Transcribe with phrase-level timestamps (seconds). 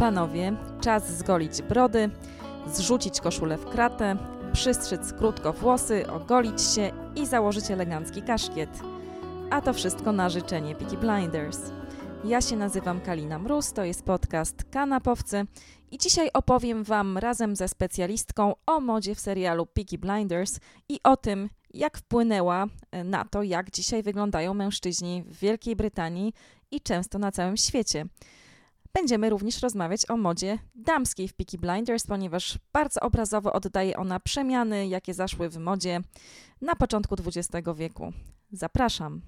[0.00, 2.10] panowie, czas zgolić brody,
[2.66, 4.16] zrzucić koszulę w kratę,
[4.52, 8.70] przystrzyc krótko włosy, ogolić się i założyć elegancki kaszkiet.
[9.50, 11.58] A to wszystko na życzenie Peaky Blinders.
[12.24, 15.46] Ja się nazywam Kalina Mróz, to jest podcast Kanapowcy
[15.90, 21.16] i dzisiaj opowiem Wam razem ze specjalistką o modzie w serialu Peaky Blinders i o
[21.16, 22.66] tym, jak wpłynęła
[23.04, 26.32] na to, jak dzisiaj wyglądają mężczyźni w Wielkiej Brytanii
[26.70, 28.04] i często na całym świecie.
[28.94, 34.88] Będziemy również rozmawiać o modzie damskiej w Peaky Blinders, ponieważ bardzo obrazowo oddaje ona przemiany,
[34.88, 36.00] jakie zaszły w modzie
[36.60, 38.12] na początku XX wieku.
[38.52, 39.20] Zapraszam.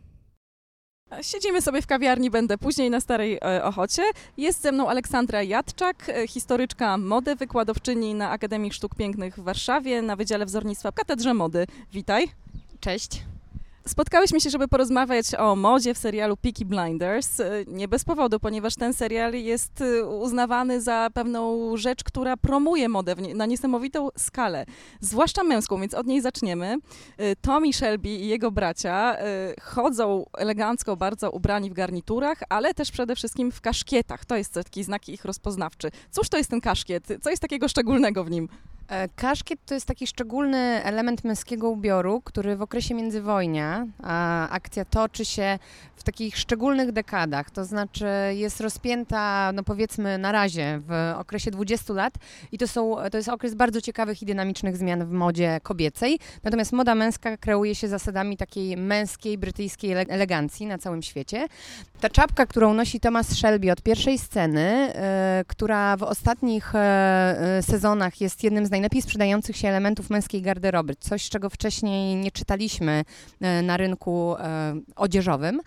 [1.22, 4.02] Siedzimy sobie w kawiarni, będę później na Starej e, Ochocie.
[4.36, 10.02] Jest ze mną Aleksandra Jadczak, e, historyczka mody, wykładowczyni na Akademii Sztuk Pięknych w Warszawie
[10.02, 11.66] na Wydziale Wzornictwa w Katedrze Mody.
[11.92, 12.28] Witaj.
[12.80, 13.31] Cześć.
[13.86, 17.40] Spotkałyśmy się, żeby porozmawiać o modzie w serialu Peaky Blinders.
[17.40, 22.88] E, nie bez powodu, ponieważ ten serial jest e, uznawany za pewną rzecz, która promuje
[22.88, 24.66] modę na niesamowitą skalę,
[25.00, 26.76] zwłaszcza męską, więc od niej zaczniemy.
[27.18, 29.16] E, Tommy Shelby i jego bracia
[29.62, 34.24] chodzą elegancko, bardzo ubrani w garniturach, ale też przede wszystkim w kaszkietach.
[34.24, 35.90] To jest taki znak ich rozpoznawczy.
[36.10, 37.08] Cóż to jest ten kaszkiet?
[37.22, 38.48] Co jest takiego szczególnego w nim?
[38.88, 44.84] E, kaszkiet to jest taki szczególny element męskiego ubioru, który w okresie międzywojnia, a akcja
[44.84, 45.58] toczy się
[45.96, 51.92] w takich szczególnych dekadach, to znaczy jest rozpięta, no powiedzmy na razie, w okresie 20
[51.92, 52.14] lat
[52.52, 56.72] i to, są, to jest okres bardzo ciekawych i dynamicznych zmian w modzie kobiecej, natomiast
[56.72, 61.46] moda męska kreuje się zasadami takiej męskiej, brytyjskiej elegancji na całym świecie.
[62.00, 64.92] Ta czapka, którą nosi Thomas Shelby od pierwszej sceny,
[65.40, 70.94] y, która w ostatnich y, sezonach jest jednym z najlepiej sprzedających się elementów męskiej garderoby,
[71.00, 73.04] coś, czego wcześniej nie czytaliśmy
[73.40, 75.60] e, na rynku e, odzieżowym.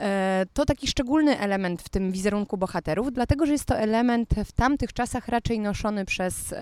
[0.00, 4.52] E, to taki szczególny element w tym wizerunku bohaterów, dlatego że jest to element w
[4.52, 6.54] tamtych czasach raczej noszony przez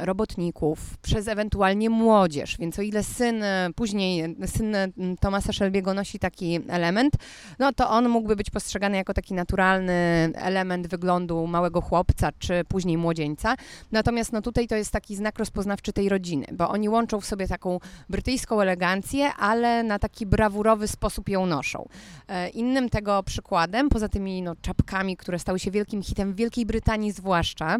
[0.00, 2.56] robotników, przez ewentualnie młodzież.
[2.58, 4.88] Więc o ile syn, e, później syn e,
[5.20, 7.14] Tomasa Shelby'ego nosi taki element,
[7.58, 9.92] no to on mógłby być postrzegany jako taki naturalny
[10.34, 13.54] element wyglądu małego chłopca, czy później młodzieńca.
[13.92, 17.48] Natomiast no tutaj to jest taki znak rozpoznawczy tej rodziny, bo oni łączą w sobie
[17.48, 17.78] taką
[18.08, 21.88] brytyjską elegancję, ale na taki brawurowy sposób ją noszą.
[22.28, 26.66] E, innym tego przykładem, poza tymi no, czapkami, które stały się wielkim hitem w Wielkiej
[26.66, 27.76] Brytanii zwłaszcza,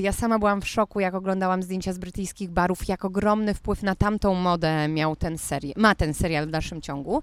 [0.00, 3.94] ja sama byłam w szoku, jak oglądałam zdjęcia z brytyjskich barów, jak ogromny wpływ na
[3.94, 7.22] tamtą modę miał ten serial, ma ten serial w dalszym ciągu.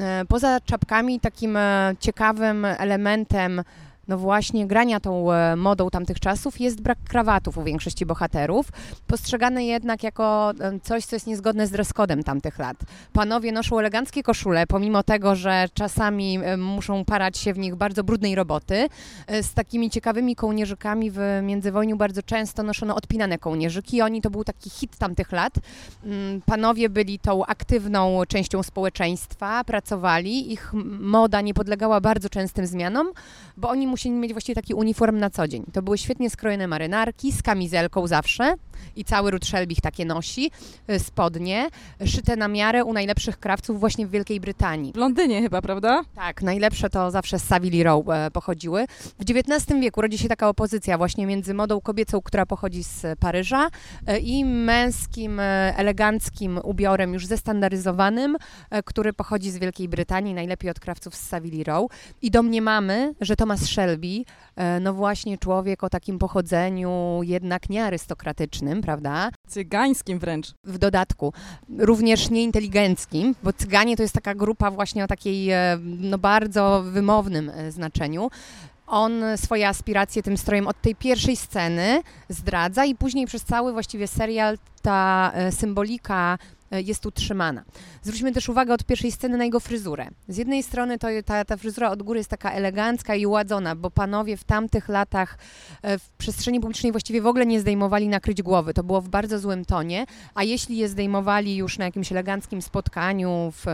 [0.00, 3.62] E, poza czapkami takim e, ciekawym elementem
[4.08, 8.66] no właśnie grania tą e, modą tamtych czasów jest brak krawatów u większości bohaterów,
[9.06, 12.76] postrzegane jednak jako e, coś, co jest niezgodne z dress-codem tamtych lat.
[13.12, 18.04] Panowie noszą eleganckie koszule, pomimo tego, że czasami e, muszą parać się w nich bardzo
[18.04, 18.88] brudnej roboty.
[19.42, 24.02] Z takimi ciekawymi kołnierzykami w międzywojniu bardzo często noszono odpinane kołnierzyki.
[24.02, 25.54] Oni to był taki hit tamtych lat.
[26.04, 33.06] Mm, panowie byli tą aktywną częścią społeczeństwa, pracowali, ich moda nie podlegała bardzo częstym zmianom,
[33.56, 35.64] bo oni musieli mieć właściwie taki uniform na co dzień.
[35.72, 38.54] To były świetnie skrojone marynarki z kamizelką zawsze
[38.96, 40.50] i cały ród Shelby takie nosi,
[40.90, 41.68] y, spodnie,
[42.04, 44.92] szyte na miarę u najlepszych krawców właśnie w Wielkiej Brytanii.
[44.92, 46.02] W Londynie chyba, prawda?
[46.14, 48.86] Tak, najlepsze to zawsze z Savile Row e, pochodziły.
[49.18, 53.68] W XIX wieku rodzi się taka opozycja właśnie między modą kobiecą, która pochodzi z Paryża
[54.06, 58.36] e, i męskim, e, eleganckim ubiorem już zestandaryzowanym,
[58.84, 61.90] który pochodzi z Wielkiej Brytanii, najlepiej od krawców z Savile Row.
[62.22, 64.24] I domniemamy, że Thomas Shelby
[64.80, 67.70] no właśnie człowiek o takim pochodzeniu jednak
[68.66, 69.30] niearystokratycznym, prawda?
[69.48, 70.54] Cygańskim wręcz.
[70.64, 71.32] W dodatku,
[71.78, 77.50] również nieinteligenckim, bo cyganie to jest taka grupa właśnie o takiej e, no bardzo wymownym
[77.50, 78.30] e, znaczeniu
[78.86, 84.08] on swoje aspiracje tym strojem od tej pierwszej sceny zdradza i później przez cały właściwie
[84.08, 87.64] serial ta symbolika E, jest utrzymana.
[88.02, 90.08] Zwróćmy też uwagę od pierwszej sceny na jego fryzurę.
[90.28, 93.90] Z jednej strony to ta, ta fryzura od góry jest taka elegancka i uładzona, bo
[93.90, 95.38] panowie w tamtych latach
[95.82, 98.74] e, w przestrzeni publicznej właściwie w ogóle nie zdejmowali nakryć głowy.
[98.74, 103.52] To było w bardzo złym tonie, a jeśli je zdejmowali już na jakimś eleganckim spotkaniu
[103.52, 103.64] w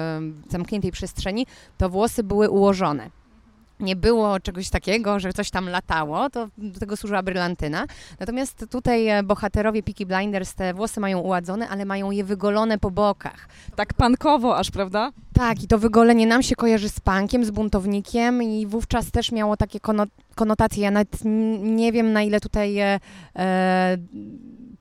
[0.48, 1.46] zamkniętej przestrzeni,
[1.78, 3.21] to włosy były ułożone
[3.82, 7.86] nie było czegoś takiego, że coś tam latało, to do tego służyła brylantyna.
[8.20, 12.90] Natomiast tutaj e, bohaterowie Peaky Blinders te włosy mają uładzone, ale mają je wygolone po
[12.90, 13.48] bokach.
[13.76, 15.12] Tak pankowo aż, prawda?
[15.32, 19.56] Tak, i to wygolenie nam się kojarzy z punkiem, z buntownikiem i wówczas też miało
[19.56, 19.78] takie
[20.34, 20.82] konotacje.
[20.82, 21.18] Ja nawet
[21.60, 23.00] nie wiem, na ile tutaj e,
[23.36, 23.98] e,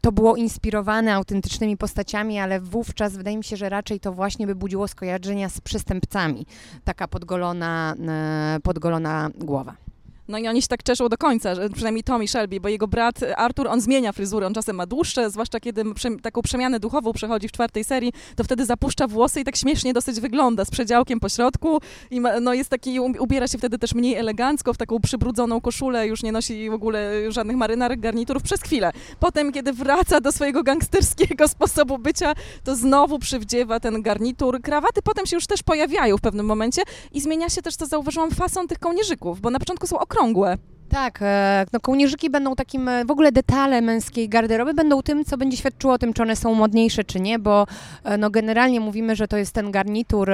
[0.02, 4.56] to było inspirowane autentycznymi postaciami, ale wówczas wydaje mi się, że raczej to właśnie by
[4.56, 6.46] budziło skojarzenia z przestępcami.
[6.84, 9.91] Taka podgolona, e, podgolona głowa.
[10.32, 13.20] No i oni się tak czeszą do końca, że przynajmniej Tommy Shelby, bo jego brat
[13.38, 15.84] Arthur, on zmienia fryzurę, on czasem ma dłuższe, zwłaszcza kiedy
[16.22, 20.20] taką przemianę duchową przechodzi w czwartej serii, to wtedy zapuszcza włosy i tak śmiesznie dosyć
[20.20, 21.80] wygląda, z przedziałkiem po środku
[22.12, 26.08] i ma, no jest taki, ubiera się wtedy też mniej elegancko, w taką przybrudzoną koszulę,
[26.08, 28.92] już nie nosi w ogóle żadnych marynarek, garniturów przez chwilę.
[29.20, 32.34] Potem, kiedy wraca do swojego gangsterskiego sposobu bycia,
[32.64, 34.62] to znowu przywdziewa ten garnitur.
[34.62, 36.82] Krawaty potem się już też pojawiają w pewnym momencie
[37.14, 40.21] i zmienia się też, co zauważyłam, fason tych kołnierzyków, bo na początku są okrągłe.
[40.22, 40.58] Anhangua.
[40.92, 45.38] Tak, e, no kołnierzyki będą takim, e, w ogóle detale męskiej garderoby będą tym, co
[45.38, 47.68] będzie świadczyło o tym, czy one są modniejsze, czy nie, bo
[48.04, 50.30] e, no generalnie mówimy, że to jest ten garnitur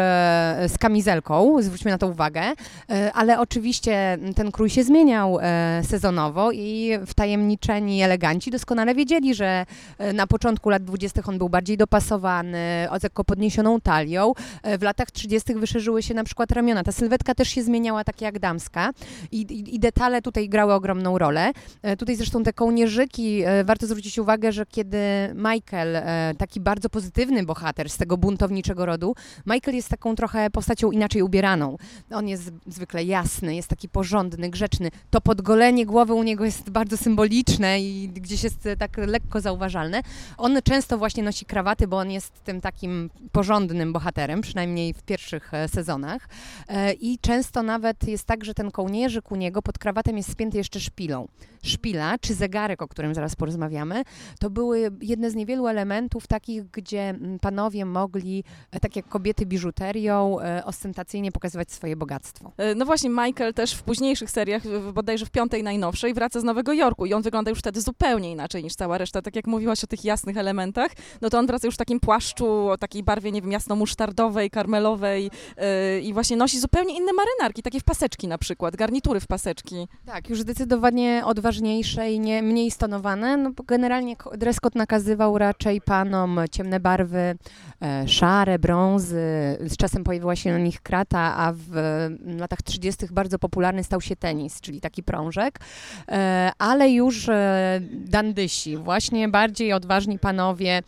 [0.67, 2.41] z kamizelką, zwróćmy na to uwagę,
[3.13, 5.37] ale oczywiście ten krój się zmieniał
[5.83, 9.65] sezonowo i wtajemniczeni eleganci doskonale wiedzieli, że
[10.13, 11.21] na początku lat 20.
[11.27, 14.33] on był bardziej dopasowany, z lekko podniesioną talią.
[14.79, 15.53] W latach 30.
[15.53, 16.83] wyszerzyły się na przykład ramiona.
[16.83, 18.91] Ta sylwetka też się zmieniała tak jak damska
[19.31, 21.51] i, i, i detale tutaj grały ogromną rolę.
[21.81, 24.97] E, tutaj zresztą te kołnierzyki, e, warto zwrócić uwagę, że kiedy
[25.35, 29.15] Michael, e, taki bardzo pozytywny bohater z tego buntowniczego rodu,
[29.45, 31.77] Michael jest taką trochę postacią inaczej ubieraną.
[32.11, 34.89] On jest zwykle jasny, jest taki porządny, grzeczny.
[35.09, 40.01] To podgolenie głowy u niego jest bardzo symboliczne i gdzieś jest tak lekko zauważalne.
[40.37, 45.51] On często właśnie nosi krawaty, bo on jest tym takim porządnym bohaterem, przynajmniej w pierwszych
[45.67, 46.29] sezonach.
[46.99, 50.79] I często nawet jest tak, że ten kołnierzyk u niego pod krawatem jest spięty jeszcze
[50.79, 51.27] szpilą.
[51.63, 54.03] Szpila, czy zegarek, o którym zaraz porozmawiamy,
[54.39, 59.45] to były jedne z niewielu elementów takich, gdzie mm, panowie mogli, e, tak jak kobiety
[59.45, 62.51] biżuterią, e, ostentacyjnie pokazywać swoje bogactwo.
[62.57, 64.63] E, no właśnie, Michael też w późniejszych seriach,
[64.93, 68.63] bodajże w piątej najnowszej, wraca z Nowego Jorku i on wygląda już wtedy zupełnie inaczej
[68.63, 69.21] niż cała reszta.
[69.21, 70.91] Tak jak mówiłaś o tych jasnych elementach,
[71.21, 75.23] no to on wraca już w takim płaszczu, o takiej barwie, nie wiem, jasno-musztardowej, karmelowej
[75.23, 79.87] yy, i właśnie nosi zupełnie inne marynarki, takie w paseczki na przykład, garnitury w paseczki.
[80.05, 83.37] Tak, już zdecydowanie odważniejsze i nie, mniej stonowane.
[83.37, 87.35] No, generalnie dress code nakazywał raczej panom ciemne barwy,
[87.81, 89.57] e, szare, brązy.
[89.67, 91.71] Z czasem pojawiła się na nich krata, a w
[92.39, 93.05] latach 30.
[93.11, 95.59] bardzo popularny stał się tenis, czyli taki prążek.
[96.07, 100.81] E, ale już e, dandysi, właśnie bardziej odważni panowie e,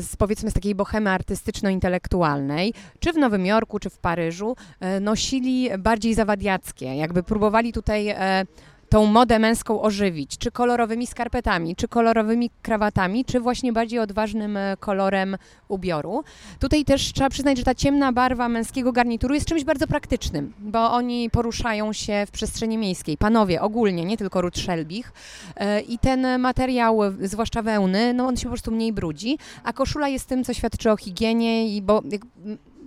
[0.00, 5.70] z powiedzmy z takiej bohemy artystyczno-intelektualnej, czy w Nowym Jorku, czy w Paryżu, e, nosili
[5.78, 6.96] bardziej zawadiackie.
[6.96, 8.44] Jakby próbowali tutaj e,
[8.88, 14.76] tą modę męską ożywić, czy kolorowymi skarpetami, czy kolorowymi krawatami, czy właśnie bardziej odważnym e,
[14.80, 15.36] kolorem
[15.68, 16.24] ubioru.
[16.58, 20.92] Tutaj też trzeba przyznać, że ta ciemna barwa męskiego garnituru jest czymś bardzo praktycznym, bo
[20.92, 25.12] oni poruszają się w przestrzeni miejskiej, panowie ogólnie, nie tylko ród szelbich
[25.56, 30.08] e, i ten materiał, zwłaszcza wełny, no on się po prostu mniej brudzi, a koszula
[30.08, 32.02] jest tym, co świadczy o higienie i bo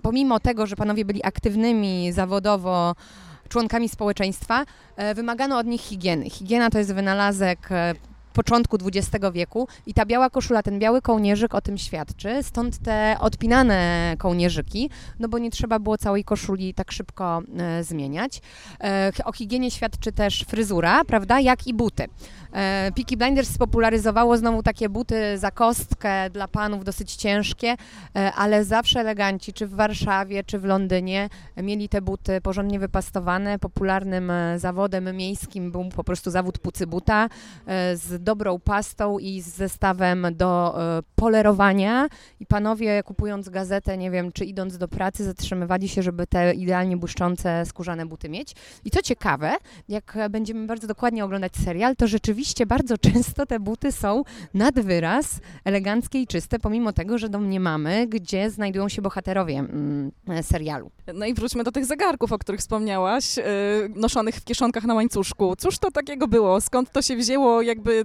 [0.02, 2.94] pomimo tego, że panowie byli aktywnymi zawodowo
[3.52, 4.64] członkami społeczeństwa,
[4.96, 6.30] e, wymagano od nich higieny.
[6.30, 7.94] Higiena to jest wynalazek e,
[8.32, 13.16] początku XX wieku i ta biała koszula, ten biały kołnierzyk o tym świadczy, stąd te
[13.20, 18.40] odpinane kołnierzyki, no bo nie trzeba było całej koszuli tak szybko e, zmieniać.
[18.80, 22.08] E, o higienie świadczy też fryzura, prawda, jak i buty.
[22.52, 27.74] E, Peaky Blinders spopularyzowało znowu takie buty za kostkę dla panów dosyć ciężkie,
[28.16, 33.58] e, ale zawsze eleganci, czy w Warszawie, czy w Londynie, mieli te buty porządnie wypastowane.
[33.58, 37.28] Popularnym e, zawodem miejskim był po prostu zawód pucy buta
[37.94, 40.74] z dobrą pastą i z zestawem do
[41.16, 42.08] polerowania
[42.40, 46.96] i panowie kupując gazetę, nie wiem, czy idąc do pracy, zatrzymywali się, żeby te idealnie
[46.96, 48.54] błyszczące skórzane buty mieć.
[48.84, 49.52] I co ciekawe,
[49.88, 54.22] jak będziemy bardzo dokładnie oglądać serial, to rzeczywiście bardzo często te buty są
[54.54, 60.12] nad wyraz eleganckie i czyste, pomimo tego, że domniemamy, gdzie znajdują się bohaterowie mm,
[60.42, 60.90] serialu.
[61.14, 63.44] No i wróćmy do tych zegarków, o których wspomniałaś, yy,
[63.96, 65.56] noszonych w kieszonkach na łańcuszku.
[65.56, 66.60] Cóż to takiego było?
[66.60, 67.62] Skąd to się wzięło?
[67.62, 68.04] Jakby,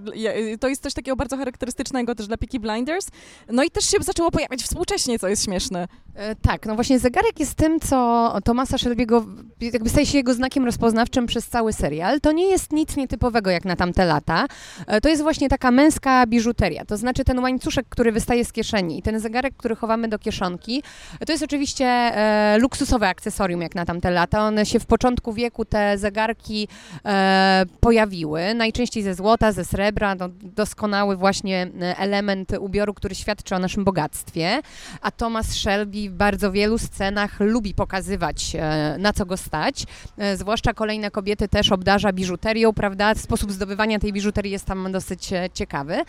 [0.60, 3.08] to jest coś takiego bardzo charakterystycznego też dla Peaky Blinders.
[3.50, 5.88] No i też się zaczęło pojawiać współcześnie, co jest śmieszne.
[6.18, 9.26] E, tak, no właśnie zegarek jest tym, co Tomasa Shelby'ego
[9.62, 12.22] jakby staje się jego znakiem rozpoznawczym przez cały serial.
[12.22, 14.46] To nie jest nic nietypowego jak na tamte lata.
[14.88, 19.00] E, to jest właśnie taka męska biżuteria, to znaczy ten łańcuszek, który wystaje z kieszeni
[19.00, 20.84] i ten zegarek, który chowamy do kieszonki.
[21.26, 24.42] To jest oczywiście e, luksusowe akcesorium jak na tamte lata.
[24.42, 26.68] One się w początku wieku, te zegarki
[27.06, 29.88] e, pojawiły, najczęściej ze złota, ze srebra,
[30.20, 34.62] no, doskonały właśnie e, element ubioru, który świadczy o naszym bogactwie.
[35.02, 39.86] A Thomas Shelby w bardzo wielu scenach lubi pokazywać, e, na co go stać.
[40.18, 43.16] E, zwłaszcza kolejne kobiety też obdarza biżuterią, prawda?
[43.16, 46.02] Sposób zdobywania tej biżuterii jest tam dosyć ciekawy.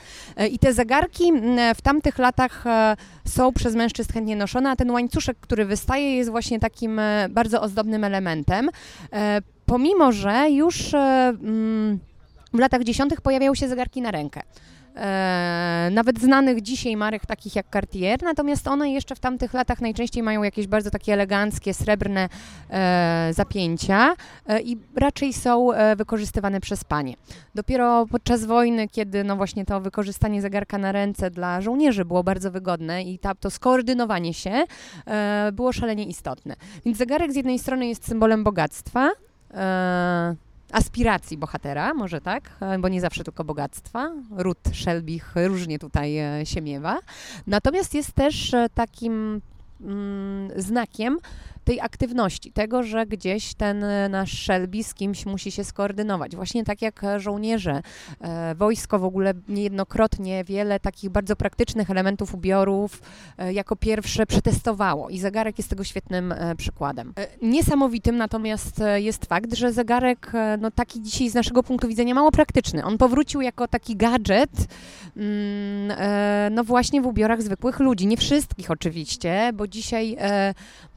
[0.50, 1.32] I te zegarki
[1.76, 2.64] w tamtych latach
[3.24, 8.04] są przez mężczyzn chętnie noszone, a ten łańcuszek, który wystaje, jest właśnie takim bardzo ozdobnym
[8.04, 8.70] elementem.
[9.66, 10.92] pomimo, że już
[12.52, 14.40] w latach dziesiątych pojawiały się zegarki na rękę
[14.98, 20.22] e, nawet znanych dzisiaj marek takich jak Cartier, natomiast one jeszcze w tamtych latach najczęściej
[20.22, 22.28] mają jakieś bardzo takie eleganckie, srebrne
[22.70, 24.14] e, zapięcia
[24.46, 27.14] e, i raczej są e, wykorzystywane przez panie.
[27.54, 32.50] Dopiero podczas wojny, kiedy no właśnie to wykorzystanie zegarka na ręce dla żołnierzy było bardzo
[32.50, 34.64] wygodne i ta, to skoordynowanie się
[35.06, 36.56] e, było szalenie istotne.
[36.84, 39.10] Więc zegarek z jednej strony jest symbolem bogactwa,
[39.54, 44.12] e, aspiracji bohatera, może tak, e, bo nie zawsze tylko bogactwa.
[44.30, 46.98] Ród Szelbich różnie tutaj e, się miewa.
[47.46, 49.40] Natomiast jest też e, takim
[49.80, 51.18] mm, znakiem
[51.68, 56.36] tej aktywności, tego, że gdzieś ten e, nasz Shelby z kimś musi się skoordynować.
[56.36, 57.82] Właśnie tak jak żołnierze,
[58.20, 63.02] e, wojsko w ogóle niejednokrotnie wiele takich bardzo praktycznych elementów ubiorów
[63.38, 67.14] e, jako pierwsze przetestowało i zegarek jest tego świetnym przykładem.
[67.42, 72.84] Niesamowitym natomiast jest fakt, że zegarek no taki dzisiaj z naszego punktu widzenia mało praktyczny.
[72.84, 74.50] On powrócił jako taki gadżet,
[75.16, 78.06] mm, no właśnie w ubiorach zwykłych ludzi.
[78.06, 80.16] Nie wszystkich oczywiście, bo dzisiaj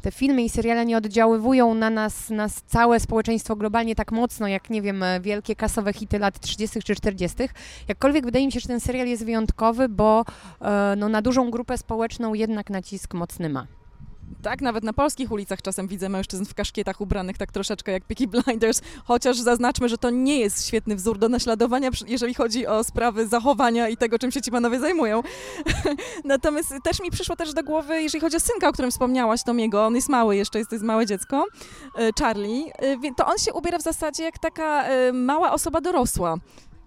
[0.01, 4.69] te filmy i seriale nie oddziaływują na nas, na całe społeczeństwo globalnie tak mocno, jak
[4.69, 6.81] nie wiem, wielkie kasowe hity lat 30.
[6.81, 7.37] czy 40.
[7.87, 10.25] Jakkolwiek wydaje mi się, że ten serial jest wyjątkowy, bo
[10.61, 13.80] e, no, na dużą grupę społeczną jednak nacisk mocny ma.
[14.41, 18.27] Tak, nawet na polskich ulicach czasem widzę mężczyzn w kaszkietach ubranych tak troszeczkę jak Peaky
[18.27, 23.27] Blinders, chociaż zaznaczmy, że to nie jest świetny wzór do naśladowania, jeżeli chodzi o sprawy
[23.27, 25.23] zachowania i tego, czym się ci panowie zajmują.
[26.23, 29.85] Natomiast też mi przyszło też do głowy, jeżeli chodzi o synka, o którym wspomniałaś, Tomiego,
[29.85, 31.45] on jest mały jeszcze, jest to jest małe dziecko,
[31.97, 36.37] e, Charlie, e, to on się ubiera w zasadzie jak taka e, mała osoba dorosła.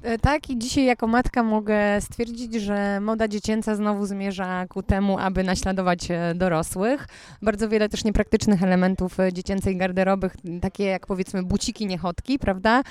[0.05, 5.19] E, tak, i dzisiaj jako matka mogę stwierdzić, że moda dziecięca znowu zmierza ku temu,
[5.19, 7.09] aby naśladować e, dorosłych.
[7.43, 10.31] Bardzo wiele też niepraktycznych elementów e, dziecięcej garderoby,
[10.63, 12.83] takie jak powiedzmy buciki, niechotki, prawda,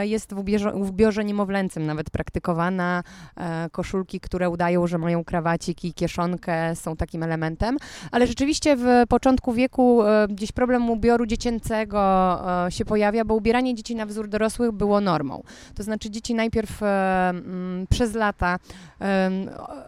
[0.00, 3.02] jest w ubiorze, w niemowlęcym nawet praktykowana.
[3.72, 7.76] Koszulki, które udają, że mają krawacik i kieszonkę są takim elementem,
[8.10, 14.06] ale rzeczywiście w początku wieku gdzieś problem ubioru dziecięcego się pojawia, bo ubieranie dzieci na
[14.06, 15.42] wzór dorosłych było normą.
[15.74, 18.58] To znaczy dzieci najpierw najpierw e, mm, przez lata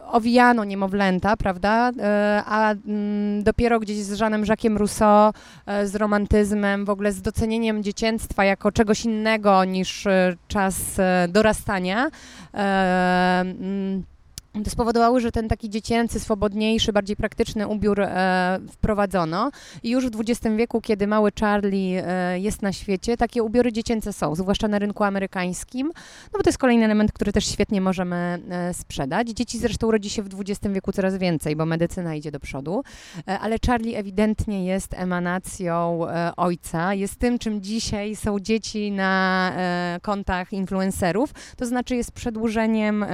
[0.07, 5.33] owijano niemowlęta, prawda, e, a mm, dopiero gdzieś z Żanem Jacques'em Rousseau,
[5.67, 10.07] e, z romantyzmem, w ogóle z docenieniem dzieciństwa jako czegoś innego niż
[10.49, 12.11] czas dorastania,
[12.53, 14.05] mm,
[14.65, 19.51] to spowodowały, że ten taki dziecięcy, swobodniejszy, bardziej praktyczny ubiór e, wprowadzono.
[19.83, 24.13] I już w XX wieku, kiedy mały Charlie e, jest na świecie, takie ubiory dziecięce
[24.13, 25.87] są, zwłaszcza na rynku amerykańskim,
[26.33, 28.17] no bo to jest kolejny element, który też świetnie możemy
[28.51, 29.29] e, sprzedać.
[29.29, 32.83] Dzieci zresztą rodzi się w XX wieku coraz więcej, bo medycyna idzie do przodu,
[33.29, 39.53] e, ale Charlie ewidentnie jest emanacją e, ojca, jest tym, czym dzisiaj są dzieci na
[39.57, 43.05] e, kontach influencerów, to znaczy jest przedłużeniem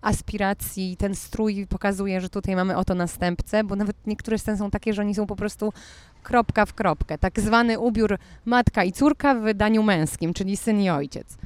[0.00, 4.70] aspiracji i ten strój pokazuje, że tutaj mamy oto następcę, bo nawet niektóre sceny są
[4.70, 5.72] takie, że oni są po prostu
[6.22, 7.18] kropka w kropkę.
[7.18, 11.36] Tak zwany ubiór matka i córka w wydaniu męskim, czyli syn i ojciec.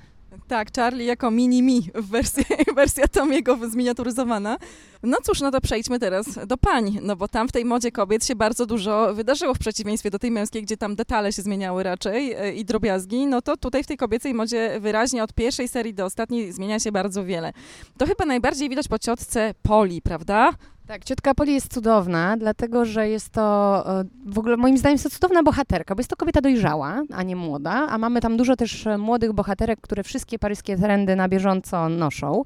[0.48, 2.44] Tak, Charlie jako mini-mi w wersji,
[2.76, 4.58] wersja Tomiego zminiaturyzowana.
[5.02, 8.26] No cóż, no to przejdźmy teraz do pań, no bo tam w tej modzie kobiet
[8.26, 12.32] się bardzo dużo wydarzyło w przeciwieństwie do tej męskiej, gdzie tam detale się zmieniały raczej
[12.32, 16.04] e, i drobiazgi, no to tutaj w tej kobiecej modzie wyraźnie od pierwszej serii do
[16.04, 17.52] ostatniej zmienia się bardzo wiele.
[17.98, 20.52] To chyba najbardziej widać po ciotce Poli, prawda?
[20.88, 25.04] Tak, ciotka Poli jest cudowna, dlatego że jest to e, w ogóle moim zdaniem jest
[25.04, 28.56] to cudowna bohaterka, bo jest to kobieta dojrzała, a nie młoda, a mamy tam dużo
[28.56, 32.42] też e, młodych bohaterek, które wszystkie paryskie trendy na bieżąco noszą.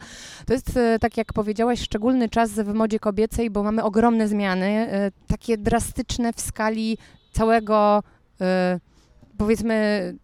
[0.47, 4.89] To jest, e, tak jak powiedziałaś, szczególny czas w modzie kobiecej, bo mamy ogromne zmiany,
[5.27, 6.99] takie drastyczne w skali
[7.33, 8.03] całego
[9.39, 10.15] powiedzmy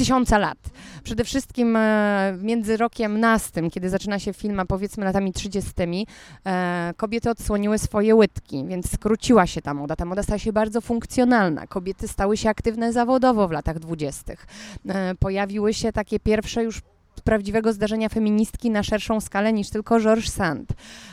[0.00, 0.58] tysiąca lat.
[1.02, 5.72] Przede wszystkim e, między rokiem nastym, kiedy zaczyna się film, a powiedzmy latami 30.,
[6.46, 9.96] e, kobiety odsłoniły swoje łydki, więc skróciła się ta moda.
[9.96, 11.66] Ta moda stała się bardzo funkcjonalna.
[11.66, 14.46] Kobiety stały się aktywne zawodowo w latach dwudziestych.
[14.88, 16.80] E, pojawiły się takie pierwsze już
[17.20, 20.72] prawdziwego zdarzenia feministki na szerszą skalę niż tylko Georges Sand.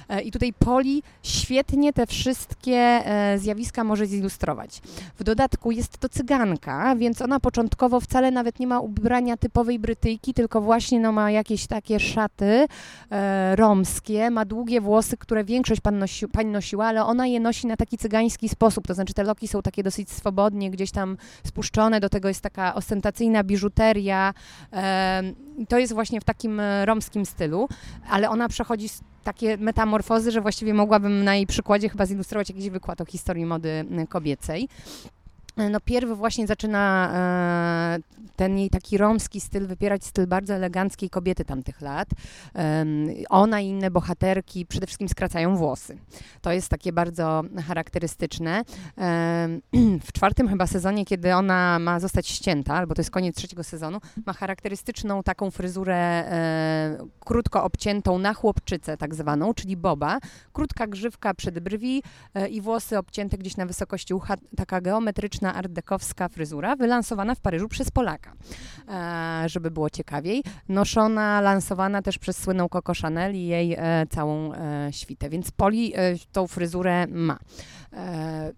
[0.09, 4.81] E, I tutaj Poli świetnie te wszystkie e, zjawiska może zilustrować.
[5.19, 10.33] W dodatku jest to cyganka, więc ona początkowo wcale nawet nie ma ubrania typowej Brytyjki,
[10.33, 12.67] tylko właśnie no, ma jakieś takie szaty
[13.11, 17.77] e, romskie, ma długie włosy, które większość pan nosi, nosiła, ale ona je nosi na
[17.77, 22.09] taki cygański sposób, to znaczy te loki są takie dosyć swobodnie gdzieś tam spuszczone, do
[22.09, 24.33] tego jest taka ostentacyjna biżuteria.
[25.69, 27.69] To jest właśnie w takim e, romskim stylu,
[28.09, 28.87] ale ona przechodzi
[29.23, 33.85] takie metamorfozy, że właściwie mogłabym na jej przykładzie chyba zilustrować jakiś wykład o historii mody
[34.09, 34.69] kobiecej.
[35.57, 41.45] No pierw właśnie zaczyna e, ten jej taki romski styl wypierać styl bardzo eleganckiej kobiety
[41.45, 42.09] tamtych lat.
[43.29, 45.97] ona i inne bohaterki przede wszystkim skracają włosy.
[46.41, 48.63] To jest takie bardzo charakterystyczne.
[50.07, 53.99] w czwartym chyba sezonie, kiedy ona ma zostać ścięta, albo to jest koniec trzeciego sezonu,
[54.25, 60.19] ma charakterystyczną taką fryzurę e, krótko obciętą na chłopczycę tak zwaną, czyli boba.
[60.53, 65.71] Krótka grzywka przed brwi e, i włosy obcięte gdzieś na wysokości ucha, taka geometryczna art
[66.31, 68.33] fryzura, wylansowana w Paryżu przez Polaka,
[68.89, 70.43] e, żeby było ciekawiej.
[70.69, 75.93] Noszona, lansowana też przez słynną Coco Chanel i jej e, całą e, świtę, więc Poli
[76.31, 77.37] tą fryzurę ma.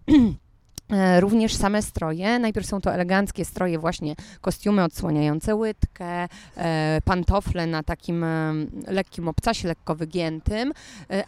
[0.92, 2.38] E, również same stroje.
[2.38, 8.52] Najpierw są to eleganckie stroje, właśnie kostiumy odsłaniające łydkę, e, pantofle na takim e,
[8.86, 10.72] lekkim obcasie, lekko wygiętym,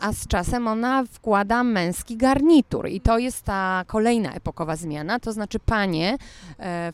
[0.01, 2.89] a z czasem ona wkłada męski garnitur.
[2.89, 6.17] I to jest ta kolejna epokowa zmiana, to znaczy panie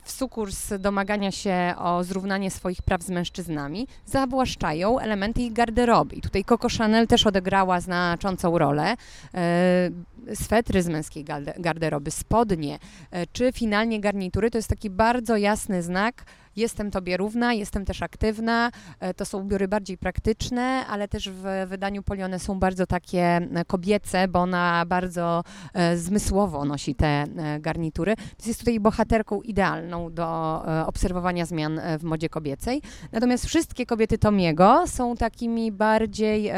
[0.05, 6.17] w sukurs domagania się o zrównanie swoich praw z mężczyznami zawłaszczają elementy ich garderoby.
[6.17, 8.97] I tutaj Coco Chanel też odegrała znaczącą rolę
[10.35, 11.25] swetry z męskiej
[11.59, 12.58] garderoby, spodnie,
[13.11, 16.25] e, czy finalnie garnitury, to jest taki bardzo jasny znak,
[16.57, 18.71] jestem tobie równa, jestem też aktywna.
[19.01, 23.65] E, to są ubiory bardziej praktyczne, ale też w wydaniu Polione są bardzo takie e,
[23.67, 25.45] kobiece, bo ona bardzo
[25.97, 27.25] zmysłowo nosi te
[27.61, 28.15] garnitury.
[28.17, 32.83] Więc jest tutaj bohaterką idealną do obserwowania zmian w modzie kobiecej.
[33.13, 36.53] Natomiast wszystkie kobiety Tomiego są takimi bardziej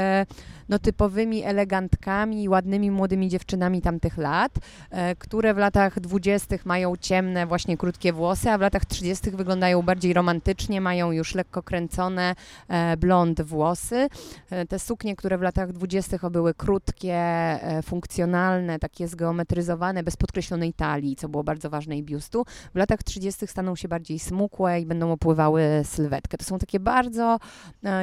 [0.70, 4.52] no, typowymi elegantkami, ładnymi młodymi dziewczynami tamtych lat,
[4.90, 9.82] e, które w latach dwudziestych mają ciemne, właśnie krótkie włosy, a w latach trzydziestych wyglądają
[9.90, 12.34] bardziej romantycznie, mają już lekko kręcone
[12.68, 14.08] e, blond włosy.
[14.50, 20.72] E, te suknie, które w latach dwudziestych były krótkie, e, funkcjonalne, takie zgeometryzowane, bez podkreślonej
[20.72, 24.86] talii, co było bardzo ważne i biustu, w latach trzydziestych staną się bardziej smukłe i
[24.86, 26.38] będą opływały sylwetkę.
[26.38, 27.38] To są takie bardzo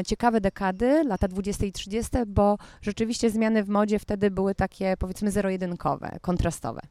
[0.06, 5.32] ciekawe dekady, lata 20 i 30, bo rzeczywiście zmiany w modzie wtedy były takie powiedzmy
[5.32, 6.82] zero-jedynkowe, kontrastowe.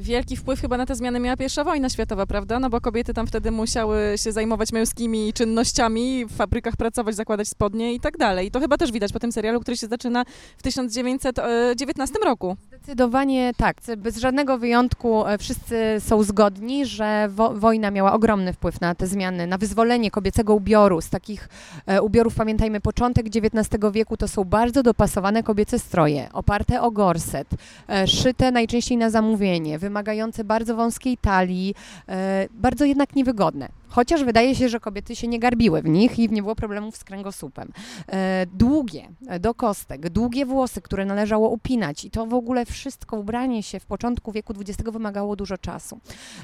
[0.00, 2.58] Wielki wpływ chyba na te zmiany miała pierwsza wojna światowa, prawda?
[2.58, 7.94] No bo kobiety tam wtedy musiały się zajmować męskimi czynnościami, w fabrykach pracować, zakładać spodnie
[7.94, 8.46] i tak dalej.
[8.46, 10.24] I to chyba też widać po tym serialu, który się zaczyna
[10.56, 12.56] w 1919 roku.
[12.68, 13.76] Zdecydowanie tak.
[13.96, 19.06] Bez żadnego wyjątku e, wszyscy są zgodni, że wo wojna miała ogromny wpływ na te
[19.06, 21.00] zmiany, na wyzwolenie kobiecego ubioru.
[21.00, 21.48] Z takich
[21.86, 27.48] e, ubiorów pamiętajmy, początek XIX wieku to są bardzo dopasowane kobiece stroje, oparte o gorset,
[27.88, 31.74] e, szyte najczęściej na zamówienie, wymagające bardzo wąskiej talii,
[32.08, 33.68] e, bardzo jednak niewygodne.
[33.88, 37.04] Chociaż wydaje się, że kobiety się nie garbiły w nich i nie było problemów z
[37.04, 37.72] kręgosłupem.
[38.08, 43.16] E, długie, e, do kostek, długie włosy, które należało upinać i to w ogóle wszystko,
[43.16, 46.00] ubranie się w początku wieku XX wymagało dużo czasu.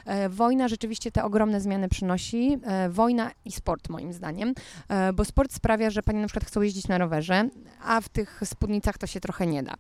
[0.06, 2.58] E, wojna rzeczywiście te ogromne zmiany przynosi.
[2.90, 4.54] Wojna i sport moim zdaniem,
[5.14, 7.48] bo sport sprawia, że panie na przykład chcą jeździć na rowerze,
[7.84, 9.74] a w tych spódnicach to się trochę nie da.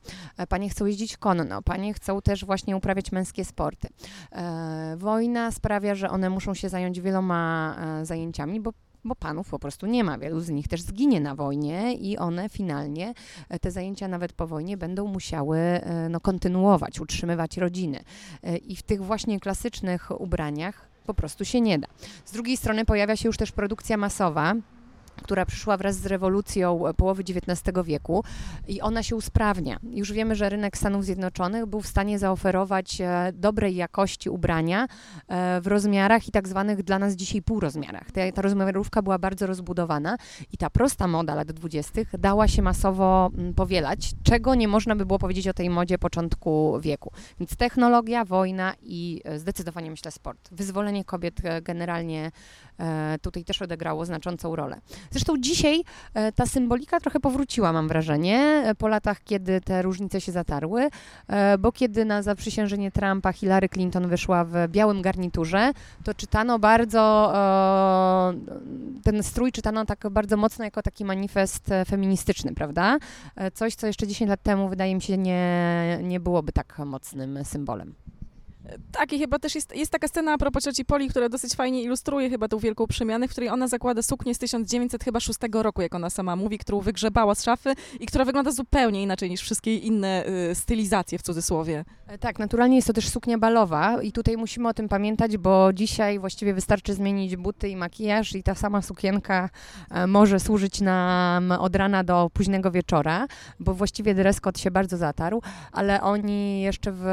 [0.48, 3.88] Panie chcą jeździć konno, panie chcą też właśnie uprawiać męskie sporty.
[4.96, 8.72] wojna sprawia, że one muszą się zająć wieloma E, zajęciami, bo
[9.06, 10.18] bo panów po prostu nie ma.
[10.18, 13.14] Wielu z nich też zginie na wojnie i one finalnie,
[13.48, 18.04] e, te zajęcia nawet po wojnie, będą musiały e, no, kontynuować, utrzymywać rodziny.
[18.68, 21.86] I w tych właśnie klasycznych ubraniach po prostu się nie da.
[22.24, 24.54] Z drugiej strony pojawia się już też produkcja masowa
[25.22, 28.24] która przyszła wraz z rewolucją e, połowy XIX wieku
[28.68, 29.78] i ona się usprawnia.
[29.82, 34.86] Już wiemy, że rynek Stanów Zjednoczonych był w stanie zaoferować e, dobrej jakości ubrania
[35.28, 38.10] e, w rozmiarach i tak zwanych dla nas dzisiaj półrozmiarach.
[38.10, 40.16] Ta, ta rozmiarówka była bardzo rozbudowana
[40.52, 42.00] i ta prosta moda lat 20.
[42.18, 46.80] dała się masowo mm, powielać, czego nie można by było powiedzieć o tej modzie początku
[46.80, 47.12] wieku.
[47.40, 50.48] Więc technologia, wojna i zdecydowanie myślę sport.
[50.52, 52.30] Wyzwolenie kobiet generalnie
[53.22, 54.80] tutaj też odegrało znaczącą rolę.
[55.10, 60.20] Zresztą dzisiaj e, ta symbolika trochę powróciła, mam wrażenie, e, po latach, kiedy te różnice
[60.20, 60.88] się zatarły,
[61.28, 65.72] e, bo kiedy na zaprzysiężenie Trumpa Hillary Clinton wyszła w białym garniturze,
[66.04, 67.04] to czytano bardzo,
[69.02, 72.98] ten strój czytano tak bardzo mocno jako taki manifest feministyczny, prawda?
[73.54, 77.94] Coś, co jeszcze 10 lat temu wydaje mi się nie, nie byłoby tak mocnym symbolem.
[78.92, 81.82] Tak, i chyba też jest, jest taka scena a propos cioci Poli, która dosyć fajnie
[81.82, 86.10] ilustruje chyba tą wielką przemianę, w której ona zakłada suknię z 1906 roku, jak ona
[86.10, 90.54] sama mówi, którą wygrzebała z szafy i która wygląda zupełnie inaczej niż wszystkie inne y,
[90.54, 91.84] stylizacje w cudzysłowie.
[92.06, 95.72] E, tak, naturalnie jest to też suknia balowa i tutaj musimy o tym pamiętać, bo
[95.72, 99.50] dzisiaj właściwie wystarczy zmienić buty i makijaż i ta sama sukienka
[99.90, 103.26] e, może służyć nam od rana do późnego wieczora,
[103.60, 107.06] bo właściwie dress code się bardzo zatarł, ale oni jeszcze w,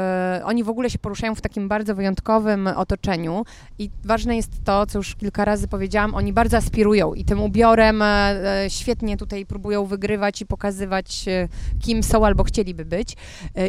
[0.44, 3.44] oni w ogóle się poruszają w takim bardzo wyjątkowym otoczeniu
[3.78, 8.02] i ważne jest to, co już kilka razy powiedziałam, oni bardzo aspirują i tym ubiorem
[8.02, 8.34] e,
[8.68, 11.24] świetnie tutaj próbują wygrywać i pokazywać,
[11.80, 13.16] kim są albo chcieliby być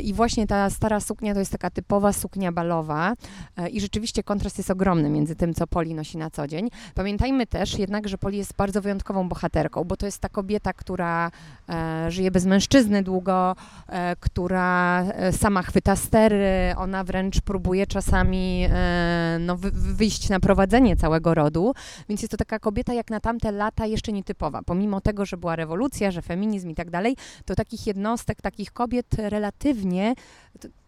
[0.03, 3.13] i właśnie ta stara suknia to jest taka typowa suknia balowa
[3.57, 6.69] e, i rzeczywiście kontrast jest ogromny między tym, co Poli nosi na co dzień.
[6.95, 11.31] Pamiętajmy też jednak, że Poli jest bardzo wyjątkową bohaterką, bo to jest ta kobieta, która
[11.69, 13.55] e, żyje bez mężczyzny długo,
[13.87, 20.39] e, która e, sama chwyta stery, ona wręcz próbuje czasami e, no, wy, wyjść na
[20.39, 21.73] prowadzenie całego rodu,
[22.09, 24.61] więc jest to taka kobieta jak na tamte lata jeszcze nietypowa.
[24.63, 29.13] Pomimo tego, że była rewolucja, że feminizm i tak dalej, to takich jednostek, takich kobiet
[29.17, 30.13] relatywnie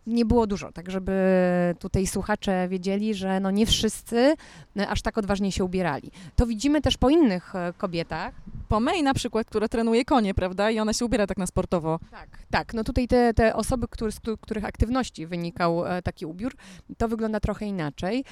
[0.07, 1.15] nie było dużo, tak żeby
[1.79, 4.35] tutaj słuchacze wiedzieli, że no nie wszyscy
[4.77, 6.11] e, aż tak odważnie się ubierali.
[6.35, 8.33] To widzimy też po innych e, kobietach.
[8.67, 10.71] Po May na przykład, która trenuje konie, prawda?
[10.71, 11.99] I ona się ubiera tak na sportowo.
[12.11, 12.73] Tak, tak.
[12.73, 16.55] No tutaj te, te osoby, który, z których aktywności wynikał e, taki ubiór,
[16.97, 18.23] to wygląda trochę inaczej,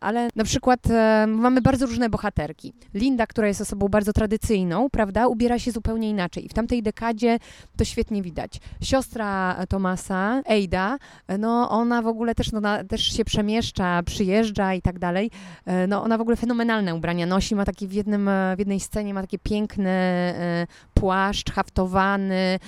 [0.00, 0.80] ale na przykład
[1.26, 2.72] mamy bardzo różne bohaterki.
[2.94, 6.44] Linda, która jest osobą bardzo tradycyjną, prawda, ubiera się zupełnie inaczej.
[6.46, 7.38] I w tamtej dekadzie
[7.76, 8.60] to świetnie widać.
[8.82, 10.98] Siostra Tomasa, Eida,
[11.38, 15.30] no ona w ogóle też, no, też się przemieszcza, przyjeżdża i tak dalej.
[15.66, 18.80] E, no ona w ogóle fenomenalne ubrania nosi, ma taki w, jednym, e, w jednej
[18.80, 20.66] scenie ma takie piękny e,
[21.00, 22.58] płaszcz haftowany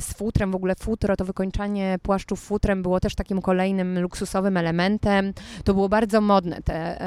[0.00, 5.32] z futrem, w ogóle futro, to wykończanie płaszczów futrem było też takim kolejnym luksusowym elementem.
[5.64, 6.98] To było bardzo modne, te,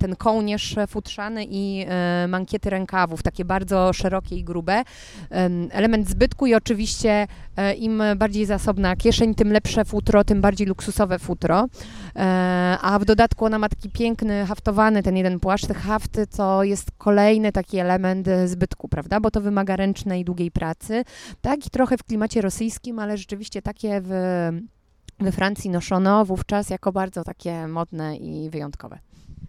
[0.00, 1.86] ten kołnierz futrzany i
[2.28, 4.82] mankiety rękawów, takie bardzo szerokie i grube.
[5.70, 7.26] Element zbytku i oczywiście
[7.78, 11.66] im bardziej zasobna kieszeń, tym lepsze futro, tym bardziej luksusowe futro,
[12.16, 16.64] e, a w dodatku ona ma taki piękny, haftowany ten jeden płaszcz, te hafty, co
[16.64, 21.04] jest kolejny taki element zbytku, prawda, bo to wymaga ręcznej i długiej pracy,
[21.40, 24.08] tak i trochę w klimacie rosyjskim, ale rzeczywiście takie w,
[25.20, 28.98] we Francji noszono wówczas jako bardzo takie modne i wyjątkowe.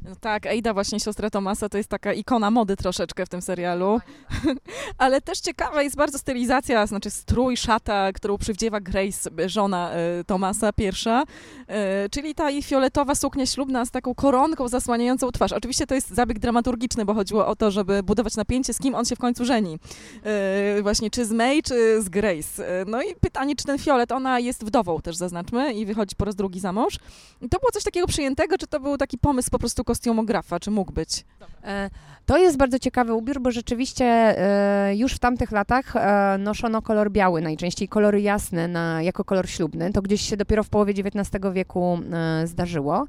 [0.09, 3.99] No tak, Eida, właśnie siostra Tomasa, to jest taka ikona mody troszeczkę w tym serialu.
[4.97, 10.73] Ale też ciekawa jest bardzo stylizacja, znaczy strój, szata, którą przywdziewa Grace, żona e, Tomasa
[10.73, 11.23] pierwsza,
[11.67, 15.51] e, czyli ta jej fioletowa suknia ślubna z taką koronką zasłaniającą twarz.
[15.51, 19.05] Oczywiście to jest zabieg dramaturgiczny, bo chodziło o to, żeby budować napięcie, z kim on
[19.05, 19.79] się w końcu żeni.
[20.23, 22.85] E, właśnie czy z May, czy z Grace.
[22.87, 26.35] No i pytanie, czy ten fiolet, ona jest wdową też zaznaczmy i wychodzi po raz
[26.35, 26.95] drugi za mąż.
[27.41, 30.71] I to było coś takiego przyjętego, czy to był taki pomysł po prostu kostiumografa, czy
[30.71, 31.25] mógł być?
[31.63, 31.89] E,
[32.25, 37.11] to jest bardzo ciekawy ubiór, bo rzeczywiście e, już w tamtych latach e, noszono kolor
[37.11, 39.91] biały, najczęściej kolory jasne na, jako kolor ślubny.
[39.91, 41.99] To gdzieś się dopiero w połowie XIX wieku
[42.45, 43.05] zdarzyło.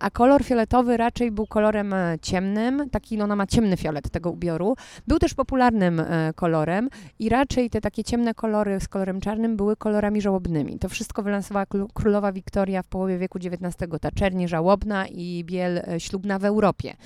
[0.00, 4.76] A kolor fioletowy raczej był kolorem ciemnym, taki no, ona ma ciemny fiolet tego ubioru.
[5.06, 6.02] Był też popularnym
[6.34, 10.78] kolorem i raczej te takie ciemne kolory z kolorem czarnym były kolorami żałobnymi.
[10.78, 16.13] To wszystko wylansowała królowa Wiktoria w połowie wieku XIX, ta czerni żałobna i biel ślubna
[16.38, 16.96] w Europie,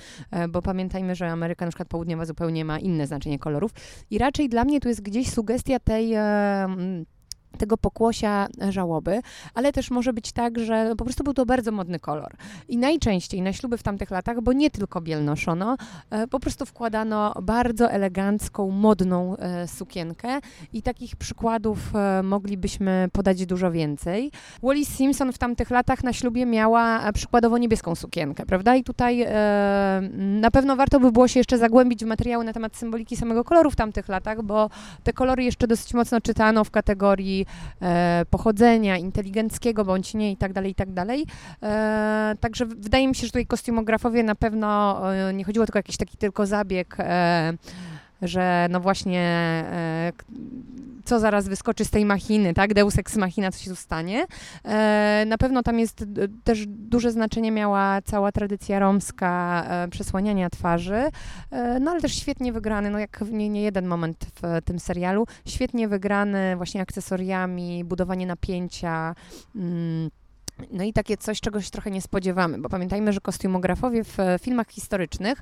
[0.49, 3.71] bo pamiętam, pamiętajmy, że Ameryka na przykład południowa zupełnie ma inne znaczenie kolorów.
[4.09, 6.13] I raczej dla mnie tu jest gdzieś sugestia tej
[7.57, 9.21] tego pokłosia żałoby,
[9.53, 12.33] ale też może być tak, że po prostu był to bardzo modny kolor.
[12.67, 15.77] I najczęściej na śluby w tamtych latach, bo nie tylko biel noszono,
[16.09, 20.39] e, po prostu wkładano bardzo elegancką, modną e, sukienkę
[20.73, 24.31] i takich przykładów e, moglibyśmy podać dużo więcej.
[24.63, 28.75] Wallis Simpson w tamtych latach na ślubie miała przykładowo niebieską sukienkę, prawda?
[28.75, 29.25] I tutaj
[30.17, 33.71] na pewno warto by było się jeszcze zagłębić w materiały na temat symboliki samego koloru
[33.71, 34.69] w tamtych latach, bo
[35.03, 37.38] te kolory jeszcze dosyć mocno czytano w kategorii
[37.81, 41.25] e, pochodzenia inteligenckiego bądź nie i tak dalej, i tak dalej.
[41.63, 45.79] E, także wydaje mi się, że tutaj kostiumografowie na pewno e, nie chodziło tylko o
[45.79, 47.53] jakiś taki tylko zabieg e,
[48.21, 50.11] że no właśnie e,
[51.05, 52.73] co zaraz wyskoczy z tej machiny, tak?
[52.73, 54.25] Deus ex machina, co się tu stanie.
[54.65, 56.05] E, na pewno tam jest
[56.43, 61.07] też duże znaczenie miała cała tradycja romska e, przesłaniania twarzy,
[61.79, 65.87] no ale też świetnie wygrany, no jak nie, nie jeden moment w tym serialu, świetnie
[65.87, 69.15] wygrany właśnie akcesoriami, budowanie napięcia,
[69.55, 70.09] mm,
[70.71, 74.67] no i takie coś, czego się trochę nie spodziewamy, bo pamiętajmy, że kostiumografowie w filmach
[74.69, 75.41] historycznych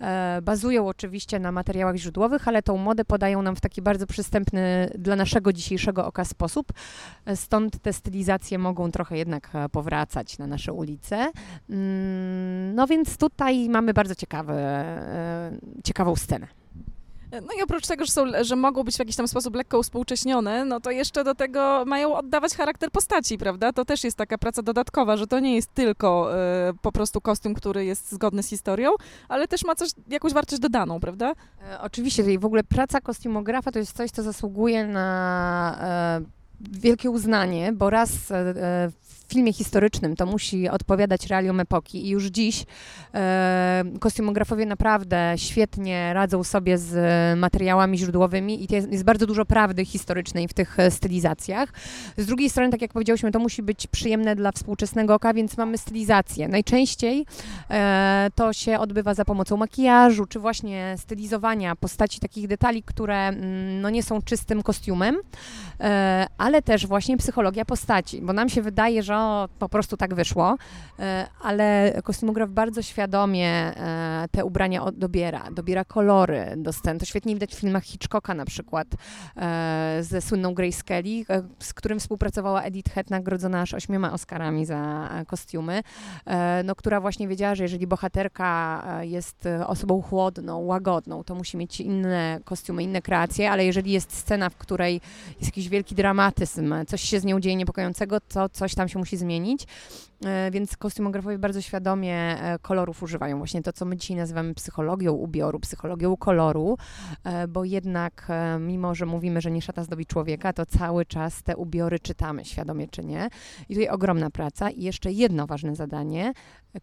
[0.00, 4.90] e, bazują oczywiście na materiałach źródłowych, ale tą modę podają nam w taki bardzo przystępny
[4.98, 6.72] dla naszego dzisiejszego oka sposób.
[7.34, 11.30] Stąd te stylizacje mogą trochę jednak e, powracać na nasze ulice.
[11.70, 16.55] Mm, no więc tutaj mamy bardzo e, ciekawą scenę.
[17.40, 20.64] No i oprócz tego, że, są, że mogą być w jakiś tam sposób lekko uspółcześnione,
[20.64, 23.72] no to jeszcze do tego mają oddawać charakter postaci, prawda?
[23.72, 27.54] To też jest taka praca dodatkowa, że to nie jest tylko e, po prostu kostium,
[27.54, 28.90] który jest zgodny z historią,
[29.28, 31.32] ale też ma coś, jakąś wartość dodaną, prawda?
[31.72, 37.10] E, oczywiście, i w ogóle praca kostiumografa to jest coś, co zasługuje na e, wielkie
[37.10, 38.90] uznanie, bo raz e, e,
[39.28, 42.64] filmie historycznym to musi odpowiadać realiom epoki i już dziś
[43.14, 49.84] e, kostiumografowie naprawdę świetnie radzą sobie z materiałami źródłowymi i jest, jest, bardzo dużo prawdy
[49.84, 51.72] historycznej w tych stylizacjach.
[52.16, 55.78] Z drugiej strony, tak jak powiedziałyśmy, to musi być przyjemne dla współczesnego oka, więc mamy
[55.78, 56.48] stylizację.
[56.48, 57.26] Najczęściej
[57.70, 63.80] e, to się odbywa za pomocą makijażu, czy właśnie stylizowania postaci takich detali, które mm,
[63.80, 65.16] no, nie są czystym kostiumem,
[65.80, 69.15] e, ale też właśnie psychologia postaci, bo nam się wydaje, że
[69.58, 70.56] po prostu tak wyszło,
[70.98, 76.98] e, ale kostiumograf bardzo świadomie e, te ubrania dobiera, dobiera kolory do scen.
[76.98, 78.86] To świetnie widać w filmach Hitchcocka na przykład
[79.36, 81.24] e, ze słynną Grace Kelly,
[81.58, 85.82] z którym współpracowała Edith Head, nagrodzona aż ośmioma Oscarami za kostiumy,
[86.64, 92.40] no, która właśnie wiedziała, że jeżeli bohaterka jest osobą chłodną, łagodną, to musi mieć inne
[92.44, 97.20] kostiumy, inne kreacje, ale jeżeli jest scena, w której jest jakiś wielki dramatyzm, coś się
[97.20, 99.66] z nią dzieje niepokojącego, to coś tam się musi zmienić.
[100.24, 103.38] E, więc kostiumografowie bardzo świadomie e, kolorów używają.
[103.38, 106.78] Właśnie to, co my dzisiaj nazywamy psychologią ubioru, psychologią koloru,
[107.24, 108.28] e, bo jednak
[108.60, 112.88] mimo, że mówimy, że nie szata zdobi człowieka, to cały czas te ubiory czytamy, świadomie
[112.88, 113.28] czy nie.
[113.68, 114.70] I tutaj ogromna praca.
[114.70, 116.32] I jeszcze jedno ważne zadanie.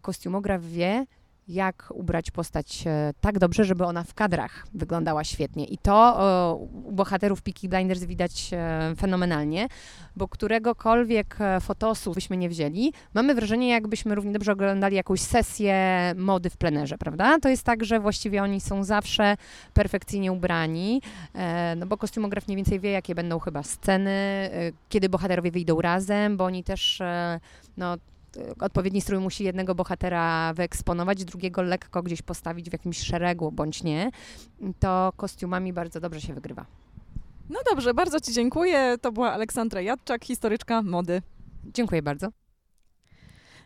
[0.00, 1.06] Kostiumograf wie,
[1.48, 5.64] jak ubrać postać e, tak dobrze, żeby ona w kadrach wyglądała świetnie.
[5.64, 9.68] I to u bohaterów Peaky Blinders widać e, fenomenalnie,
[10.16, 15.74] bo któregokolwiek e, fotosu byśmy nie wzięli, mamy wrażenie, jakbyśmy równie dobrze oglądali jakąś sesję
[16.16, 17.38] mody w plenerze, prawda?
[17.38, 19.36] To jest tak, że właściwie oni są zawsze
[19.74, 21.02] perfekcyjnie ubrani,
[21.76, 24.10] no bo kostiumograf mniej więcej wie, jakie będą chyba sceny,
[24.88, 27.02] kiedy bohaterowie wyjdą razem, bo oni też
[27.76, 27.96] no,
[28.60, 34.10] odpowiedni strój musi jednego bohatera wyeksponować, drugiego lekko gdzieś postawić w jakimś szeregu bądź nie,
[34.80, 36.66] to kostiumami bardzo dobrze się wygrywa.
[37.50, 38.96] No dobrze, bardzo Ci dziękuję.
[39.00, 41.22] To była Aleksandra Jadczak, historyczka mody.
[41.74, 42.28] Dziękuję bardzo.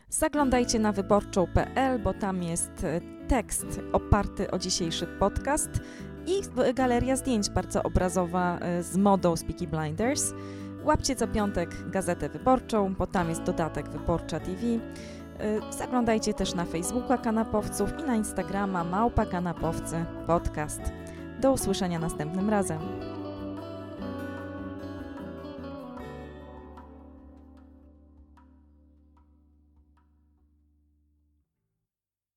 [0.09, 5.69] Zaglądajcie na wyborczą.pl, bo tam jest e, tekst oparty o dzisiejszy podcast
[6.27, 6.41] i
[6.73, 10.33] galeria zdjęć bardzo obrazowa e, z modą z Peaky Blinders.
[10.83, 14.61] Łapcie co piątek Gazetę Wyborczą, bo tam jest dodatek Wyborcza TV.
[14.61, 14.79] Y,
[15.77, 20.81] zaglądajcie też na Facebooka Kanapowców i na Instagrama Małpa Kanapowcy Podcast.
[21.41, 22.79] Do usłyszenia następnym razem.